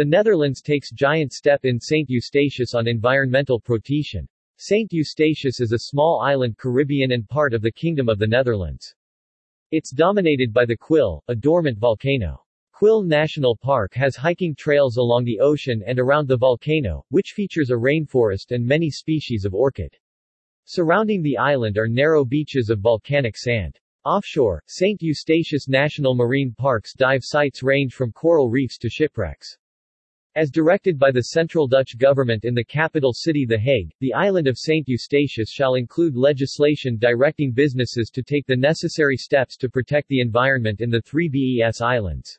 [0.00, 2.08] The Netherlands takes giant step in St.
[2.08, 4.26] Eustatius on environmental protection.
[4.56, 4.90] St.
[4.90, 8.94] Eustatius is a small island Caribbean and part of the Kingdom of the Netherlands.
[9.72, 12.42] It's dominated by the Quill, a dormant volcano.
[12.72, 17.68] Quill National Park has hiking trails along the ocean and around the volcano, which features
[17.68, 19.94] a rainforest and many species of orchid.
[20.64, 23.78] Surrounding the island are narrow beaches of volcanic sand.
[24.06, 25.02] Offshore, St.
[25.02, 29.58] Eustatius National Marine Park's dive sites range from coral reefs to shipwrecks.
[30.36, 34.46] As directed by the central Dutch government in the capital city The Hague, the island
[34.46, 34.86] of St.
[34.86, 40.80] Eustatius shall include legislation directing businesses to take the necessary steps to protect the environment
[40.80, 42.38] in the three BES islands.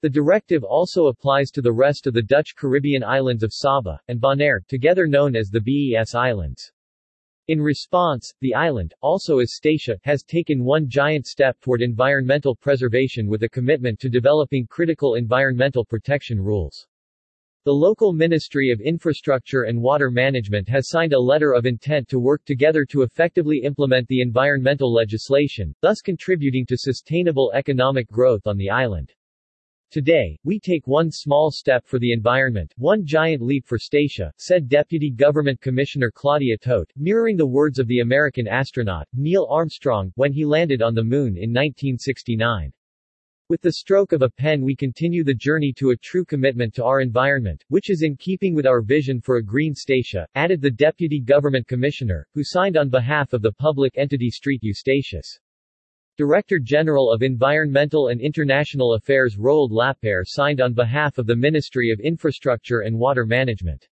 [0.00, 4.20] The directive also applies to the rest of the Dutch Caribbean islands of Saba, and
[4.20, 6.72] Bonaire, together known as the BES Islands.
[7.46, 13.28] In response, the island, also as Statia, has taken one giant step toward environmental preservation
[13.28, 16.88] with a commitment to developing critical environmental protection rules.
[17.64, 22.18] The local Ministry of Infrastructure and Water Management has signed a letter of intent to
[22.18, 28.56] work together to effectively implement the environmental legislation, thus contributing to sustainable economic growth on
[28.56, 29.14] the island.
[29.92, 34.68] Today, we take one small step for the environment, one giant leap for Statia, said
[34.68, 40.32] Deputy Government Commissioner Claudia Toet, mirroring the words of the American astronaut, Neil Armstrong, when
[40.32, 42.72] he landed on the Moon in 1969.
[43.52, 46.84] With the stroke of a pen we continue the journey to a true commitment to
[46.86, 50.70] our environment, which is in keeping with our vision for a green Statia, added the
[50.70, 55.38] Deputy Government Commissioner, who signed on behalf of the public entity Street Eustatius.
[56.16, 61.90] Director General of Environmental and International Affairs Roald Lapperre signed on behalf of the Ministry
[61.90, 63.86] of Infrastructure and Water Management.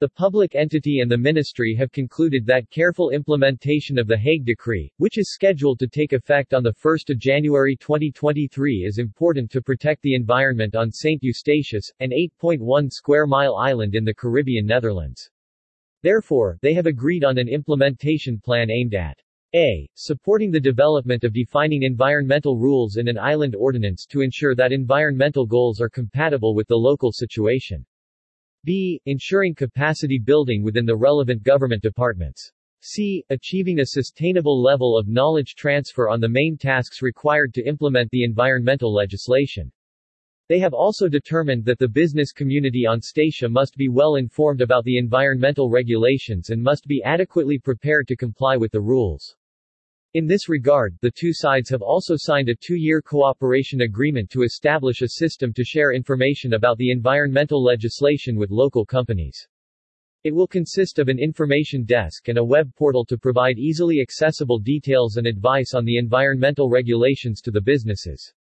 [0.00, 4.90] The public entity and the ministry have concluded that careful implementation of the Hague Decree,
[4.96, 10.14] which is scheduled to take effect on 1 January 2023 is important to protect the
[10.14, 11.22] environment on St.
[11.22, 15.28] Eustatius, an 8.1 square mile island in the Caribbean Netherlands.
[16.00, 19.20] Therefore, they have agreed on an implementation plan aimed at
[19.54, 19.86] a.
[19.96, 25.44] Supporting the development of defining environmental rules in an island ordinance to ensure that environmental
[25.44, 27.84] goals are compatible with the local situation.
[28.62, 29.00] B.
[29.06, 32.52] Ensuring capacity building within the relevant government departments.
[32.80, 33.24] C.
[33.30, 38.22] Achieving a sustainable level of knowledge transfer on the main tasks required to implement the
[38.22, 39.72] environmental legislation.
[40.50, 44.84] They have also determined that the business community on Statia must be well informed about
[44.84, 49.36] the environmental regulations and must be adequately prepared to comply with the rules.
[50.14, 55.02] In this regard, the two sides have also signed a two-year cooperation agreement to establish
[55.02, 59.46] a system to share information about the environmental legislation with local companies.
[60.24, 64.58] It will consist of an information desk and a web portal to provide easily accessible
[64.58, 68.34] details and advice on the environmental regulations to the businesses.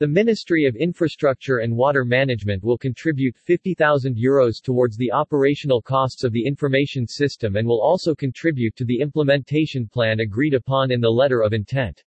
[0.00, 6.24] The Ministry of Infrastructure and Water Management will contribute 50,000 euros towards the operational costs
[6.24, 11.02] of the information system and will also contribute to the implementation plan agreed upon in
[11.02, 12.02] the letter of intent.